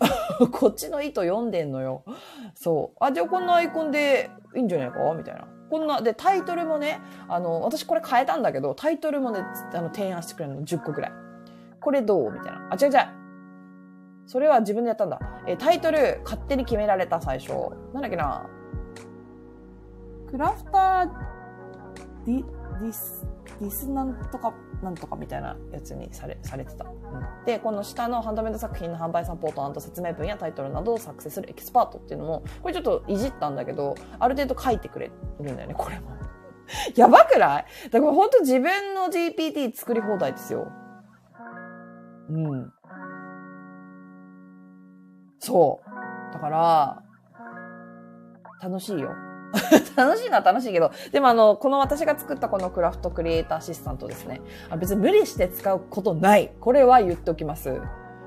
[0.52, 2.02] こっちの意図読んでんのよ。
[2.54, 2.96] そう。
[3.00, 4.98] あ、じゃあこんなアイコンでいいんじゃないか？
[5.16, 5.46] みたいな。
[5.70, 9.40] こんな、で、タイトルもね、あの、私これ変えたんだけど、タイトルもね、
[9.72, 11.12] あの、提案してくれるの10個くらい。
[11.80, 12.30] これどう？
[12.32, 12.68] みたいな。
[12.70, 13.00] あ、違う違う。
[14.26, 15.18] それは自分でやったんだ。
[15.46, 17.52] え、タイトル勝手に決められた最初。
[17.92, 18.46] なんだっけな。
[20.30, 21.10] クラフター
[22.26, 22.44] ディ、
[22.80, 23.26] ディス、
[23.60, 26.86] ディスなんとかなんとかみたいなやつにされされてた、
[27.46, 35.10] でこの下のハンドメイド作品の販売サポート説明文やタイトルなどを作成するエキスパートっていうのもこれちょっといじったんだけどある程度書いてくれ
[35.40, 36.10] るんだよねこれも。
[36.96, 37.66] やばくない？
[37.90, 40.66] だから本当自分の GPT 作り放題ですよ。
[42.30, 42.72] うん。
[45.38, 46.32] そう。
[46.32, 47.02] だから
[48.62, 49.10] 楽しいよ。
[49.96, 54.40] 楽しいのは楽しいけど、でもあの、この私が作ったこのクラフトクリエイターアシスタントですね。
[54.70, 56.52] あ別に無理して使うことない。
[56.60, 57.80] これは言っておきます。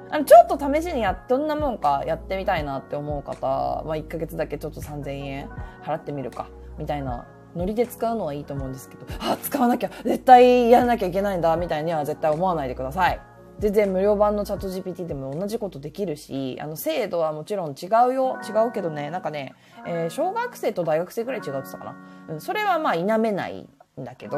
[0.09, 5.49] あの、ちょっと試しにや、どんなもんかやってみたいなって思う方、ま1ヶ月だけちょっと3000円
[5.83, 13.19] 払ってみるか、みたいなノリで使うのはいいと思うんですけど、あ、使わなきゃ、絶対やらなきゃいけないんだ、みたいには絶対思わないでください。
[13.59, 18.37] 全然無料版のチャット GPT でも同じことできるし、あの、精度はもちろん違うよ。
[18.47, 21.95] 違うけどね、なんかね、えー、小学生と大学生ぐらい違うってったかな。
[22.29, 23.67] うん、それはまあ否めない
[23.99, 24.37] んだけど、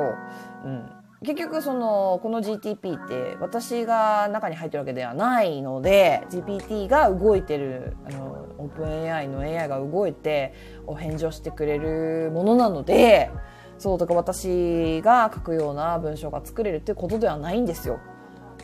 [0.64, 0.90] うん。
[1.22, 10.54] 結局その、この GTP って私が中に入ってるわけではないので、GPT が動いてる、あの、オープン AI の AI が動いて
[10.88, 13.32] お返事をしてくれるものなので、
[13.78, 18.00] そう、だか私が書くような文章が作れるっていうことではないんですよ。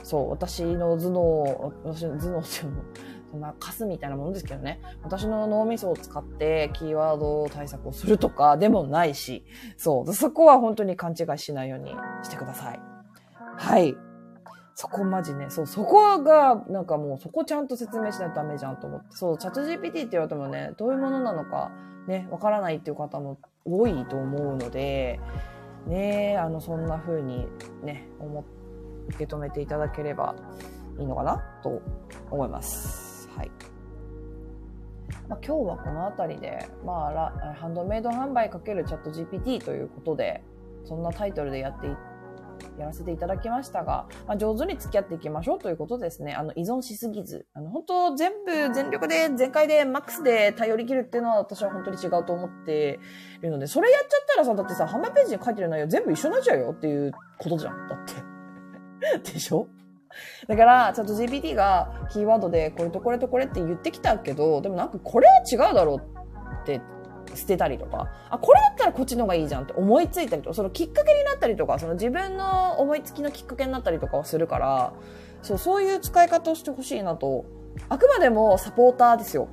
[0.05, 2.83] そう、私の頭脳、私の頭脳っていうの、
[3.31, 4.79] そんなカスみたいなものですけどね。
[5.01, 9.43] 私の脳みそを使ってキーワード対策をするとかでもないし、
[9.77, 12.79] そう、そこは本当に勘違いしないようにしてください。
[13.33, 13.97] はい。
[14.75, 19.07] そこマジね、そう、そこが、なんかもうそこちゃんと説明しないとダメじゃんと思って。
[19.09, 21.71] そう、チャット GPT って言われてもね、どういうものなのか、
[22.07, 25.19] ね、わからないっていう方も多いと思うので、
[25.87, 27.47] ね、あの、そんな風に
[27.83, 28.43] ね、思っ、
[29.09, 30.35] 受け止めていただければ
[30.99, 31.81] いいのかなと
[32.31, 33.29] 思います。
[33.35, 33.51] はい。
[35.27, 40.43] まあ、今日はこの辺りで、まあ、ハンドメイド販売かけるチャット GPT ということで、
[40.83, 41.89] そんなタイトルでやってい
[42.77, 46.33] やらせていただきましたが、まあ、上手に付き合っていきましょうということですね。
[46.33, 47.47] あの、依存しすぎず。
[47.53, 52.99] あの、本当全部全力で、全開で、マックスで頼り切るっていうのは私は本当に違うと思って
[53.39, 57.87] いるので、それやっちゃったらさ、だってさ、販売ページに書いてる内容全部一緒になっちゃうよっていうことじゃん。
[57.87, 58.34] だって。
[59.23, 59.67] でしょ？
[60.47, 66.81] だから、チャット GPT がキーワードでこれとこれとこれって言ってきたけど、でもなんかこれは違うだろうって
[67.34, 74.93] 捨てたりとか、あ、これだったらこっちの方がいいじゃんって思いついたりとか、そのきっかけになったりとか、その自分の思いつきのきっかけになったりとかはするから、
[75.41, 77.45] そう、そういう使い方をしてほしいなと。
[77.89, 79.49] あくまでもサポーターですよ。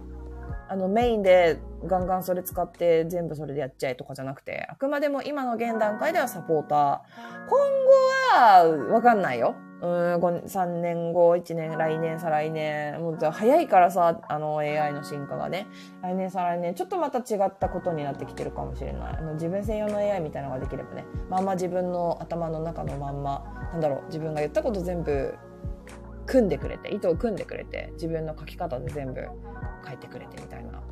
[0.72, 7.00] あの、メインでガンガンそれ使って全部それでやっちゃえとかじゃなくて、あくまでも今の現段階ではサポーター。
[7.46, 9.54] 今後はわかんないよ。
[9.82, 15.66] うん、3年後、1年、来年、再来年、もう早いからさ、あの AI の進化がね、
[16.00, 19.16] 来年、再来年、ちょっとまた違ったことになってきてるかもしれない。
[19.18, 25.34] あの自分専用の AI みたいなのができればね、まんま自分の頭の中のまんま、なんだろう、自分が言ったこと全部
[26.26, 29.26] 組んでくれて、糸を組んでくれて、自分の書き方で全部
[29.86, 30.82] 書いてくれてみたいな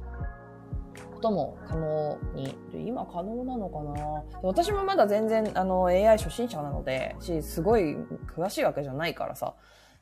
[1.14, 7.96] ことも可能に、今可能なのかな私もまだ全然あの AI 初心者なので、し、すごい
[8.36, 9.54] 詳しいわけじゃないからさ、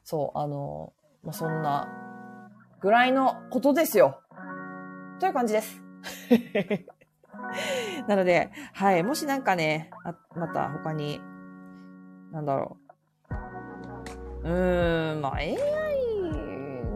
[0.05, 1.89] そう、あの、まあ、そんな
[2.81, 4.21] ぐらいのことですよ。
[5.19, 5.83] という感じです。
[8.07, 11.21] なので、はい、もしなんかね、あまた他に、
[12.33, 12.88] なんだろう。
[14.49, 15.57] うん、まあ AI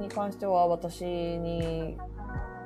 [0.00, 1.98] に関しては私に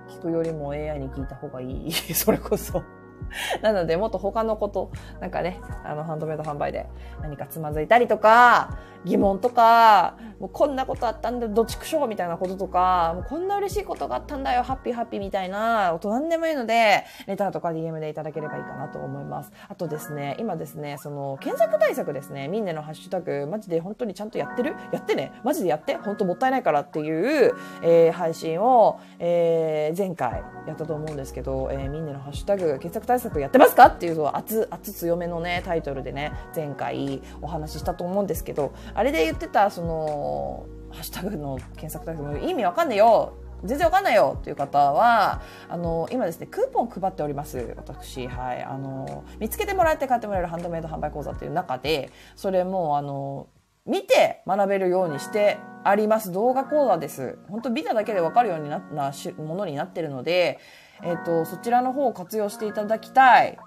[0.08, 1.92] 聞くよりも AI に聞いた方がいい。
[2.14, 2.82] それこそ
[3.62, 6.86] なので、もっと他のこと、なんかね、あの、ハンドメイド販売で
[7.22, 19.52] 何かつまずいたりとか、疑問とか、もうこんなことあったんだ、どちくしょうみたいなこととか、もうこんな嬉しいことがあったんだよ、ハッピーハッピーみたいな、音なんでもいいので、レターとか DM でいただければいいかなと思います。
[19.68, 24.74] あとですね、今ですね、その、検索対策ですね、みんなのハッシュタグ、マジで本当にちゃんとやってる？
[24.92, 25.32] やってね。
[25.44, 25.94] マジでやって？
[25.96, 33.86] 本当もったいないからっていう、えー、配信を、えー、前回やったと思うんですけど、えー、みんなのハッシュタグ、検索対策やってますか？
[33.86, 47.74] っていう熱、熱強めのね、タイトルでね、前回お話ししたと思うんですけど、あれで言ってた、その、ハッシュタグの検索対策意味わかんねえよ全然わかんないよっていう方は、あの、今ですね、クーポン配っております。
[47.76, 48.62] 私、はい。
[48.62, 53.48] あの、見つけてもらって買ってもらえるハンドメイド販売講座っていう中で、それも、あの、
[53.86, 57.38] 見て学べるようにしてあります動画講座です。
[57.48, 60.58] 本当見ただけでわかるようにななものになってるので、
[61.02, 63.58] えっ、ー、と、そちらの方を活用していただきたい。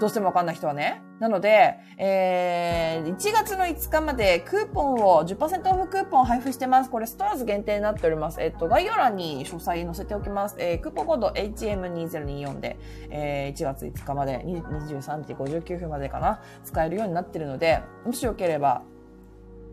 [0.00, 1.02] どうしてもわかんない人はね。
[1.20, 6.90] なので、えー、1月の5日までクーポンを、10%オフクーポンを配布してます。
[6.90, 8.40] これストアーズ限定になっております。
[8.40, 10.56] えっと、概要欄に詳細載せておきます。
[10.58, 12.78] えー、クーポンコード HM2024 で、
[13.10, 18.82] えー、1月5日まで、23時59分までかな、使えるようになってるので、もしよければ、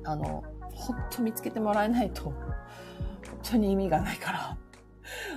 [0.04, 2.34] あの、ほんと見つけてもらえないと、本
[3.52, 4.58] 当に意味がないから、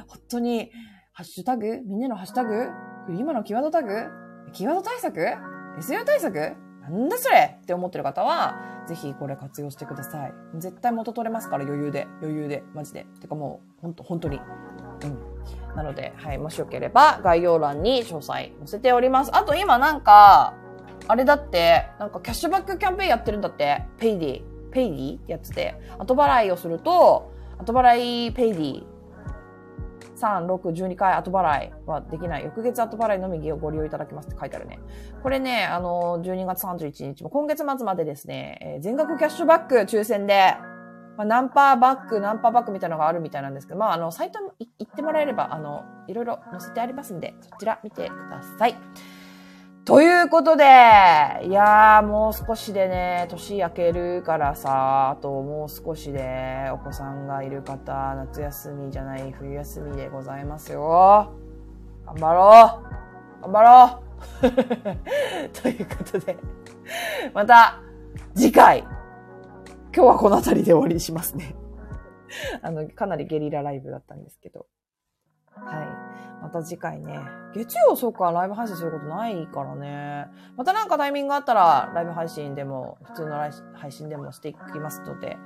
[0.08, 0.72] 本当に、
[1.20, 1.82] ハッシュタグ？
[1.84, 2.70] みんなのハッシュタグ？
[3.10, 4.06] 今のキーワードタグ？
[4.54, 5.20] キーワード対策
[5.78, 6.56] ?SEO 対策？
[6.80, 7.58] なんだそれ？
[7.60, 8.56] って思ってる方は、
[8.88, 10.32] ぜひこれ活用してください。
[10.54, 13.04] 絶対元取れますから余裕で、余裕で、マジで。
[13.20, 14.40] てかもう、ほんと、本当に。
[15.04, 15.06] う
[15.72, 15.76] ん。
[15.76, 19.30] なので、はい、もしよければ概要欄に詳細載せております。
[19.36, 20.54] あと今なんか、
[21.06, 23.84] あれだって、なんかキャッシュバックキャンペーンやってるんだって。
[23.98, 24.42] ペイディ。
[24.72, 25.16] ペイディ？
[25.16, 28.99] ってやつで、後払いをすると、後払いペイディ
[30.20, 32.44] 3、6、12回後払いはできない。
[32.44, 34.78] 翌月後払いのみをご利用いただけますって書いてあるね。
[35.22, 40.56] これね、あの、12月31日も今月末までですね、えー、全額キャッシュバック抽選で、
[41.16, 48.76] まあ、ナンパーバック、ナンパーバックみたいなのがあるみたいなんですけど、まあ、あの、サイトに行ってもらえれば、あの、いろいろ載せてありますんで、そちら見てください。
[49.90, 61.34] ということで、いやーもう少しでね、年明けるからさ、あともう少しでお子さんがいる方、夏休みじゃない冬休みでございますよ。
[62.06, 62.82] 頑張ろ
[63.40, 64.02] う頑張ろ
[64.48, 66.36] う ということで、
[67.34, 67.80] また
[68.36, 68.78] 次回、
[69.92, 71.56] 今日はこの辺りで終わりにしますね。
[72.62, 74.66] あの、かなりゲリラライブだったんですけど。
[75.64, 76.10] はい。
[76.42, 77.20] また次回ね。
[77.54, 80.28] 月曜、そうか、ライブ配信することないからね。
[80.56, 83.36] またなんかタイミングがあったら、ライブ配信でも、普通の
[83.74, 85.36] 配信でもしていきますので、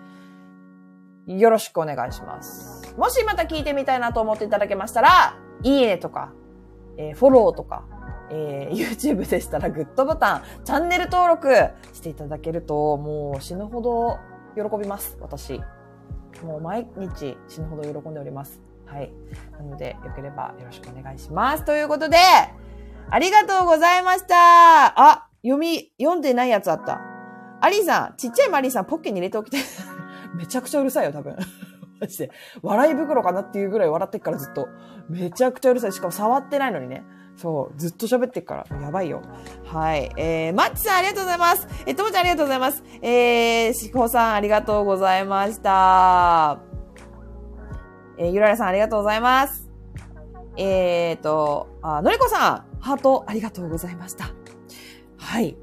[1.27, 2.95] よろしくお願いします。
[2.97, 6.33] もしまた聞いてみたいなと思っていただけましたら、いいねとか、
[6.99, 7.85] えー、フォローとか、
[8.31, 8.77] えー、
[9.17, 11.49] YouTube でしたらグッドボタン、チャンネル登録
[11.93, 14.19] していただけると、もう死ぬほど
[14.55, 15.61] 喜びます、私。
[16.43, 18.61] もう毎日死ぬほど喜んでおります。
[18.95, 19.13] はい。
[19.59, 21.65] なので、よければよろしくお願いします。
[21.65, 22.17] ということで、
[23.11, 24.37] ありがとうございました。
[24.37, 27.01] あ、読み、読んでないやつあった。
[27.61, 29.59] アリーさん、ちっちゃいマリーさん、ポッケに入れておきて。
[30.37, 31.37] めちゃくちゃうるさいよ、多分。
[32.01, 32.31] マジで。
[32.63, 34.69] 笑い袋かなっていうぐらい笑ってっからずっと。
[35.09, 35.93] めちゃくちゃうるさい。
[35.93, 37.03] しかも触ってないのにね。
[37.37, 39.23] そう、ずっと喋ってっから、やばいよ。
[39.65, 40.13] はい。
[40.17, 41.67] えー、マッチさんありがとうございます。
[41.85, 42.85] えー、ともちゃんありがとうございます。
[43.03, 46.74] えー、しほさんありがとうございました。
[48.19, 49.69] えー、ゆららさんありがとうございます。
[50.57, 54.27] えーと、あ、のりこさん、ハートありがとうございました。
[55.19, 55.57] はい。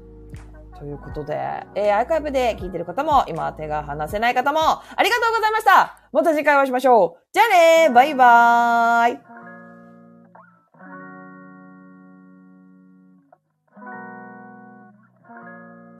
[0.78, 1.34] ということで、
[1.76, 9.31] えー、アーカイブで聞いてる方も、今手が離せない方も、ありがとうございましたまた次回お会いしましょうじゃあねバイバーイ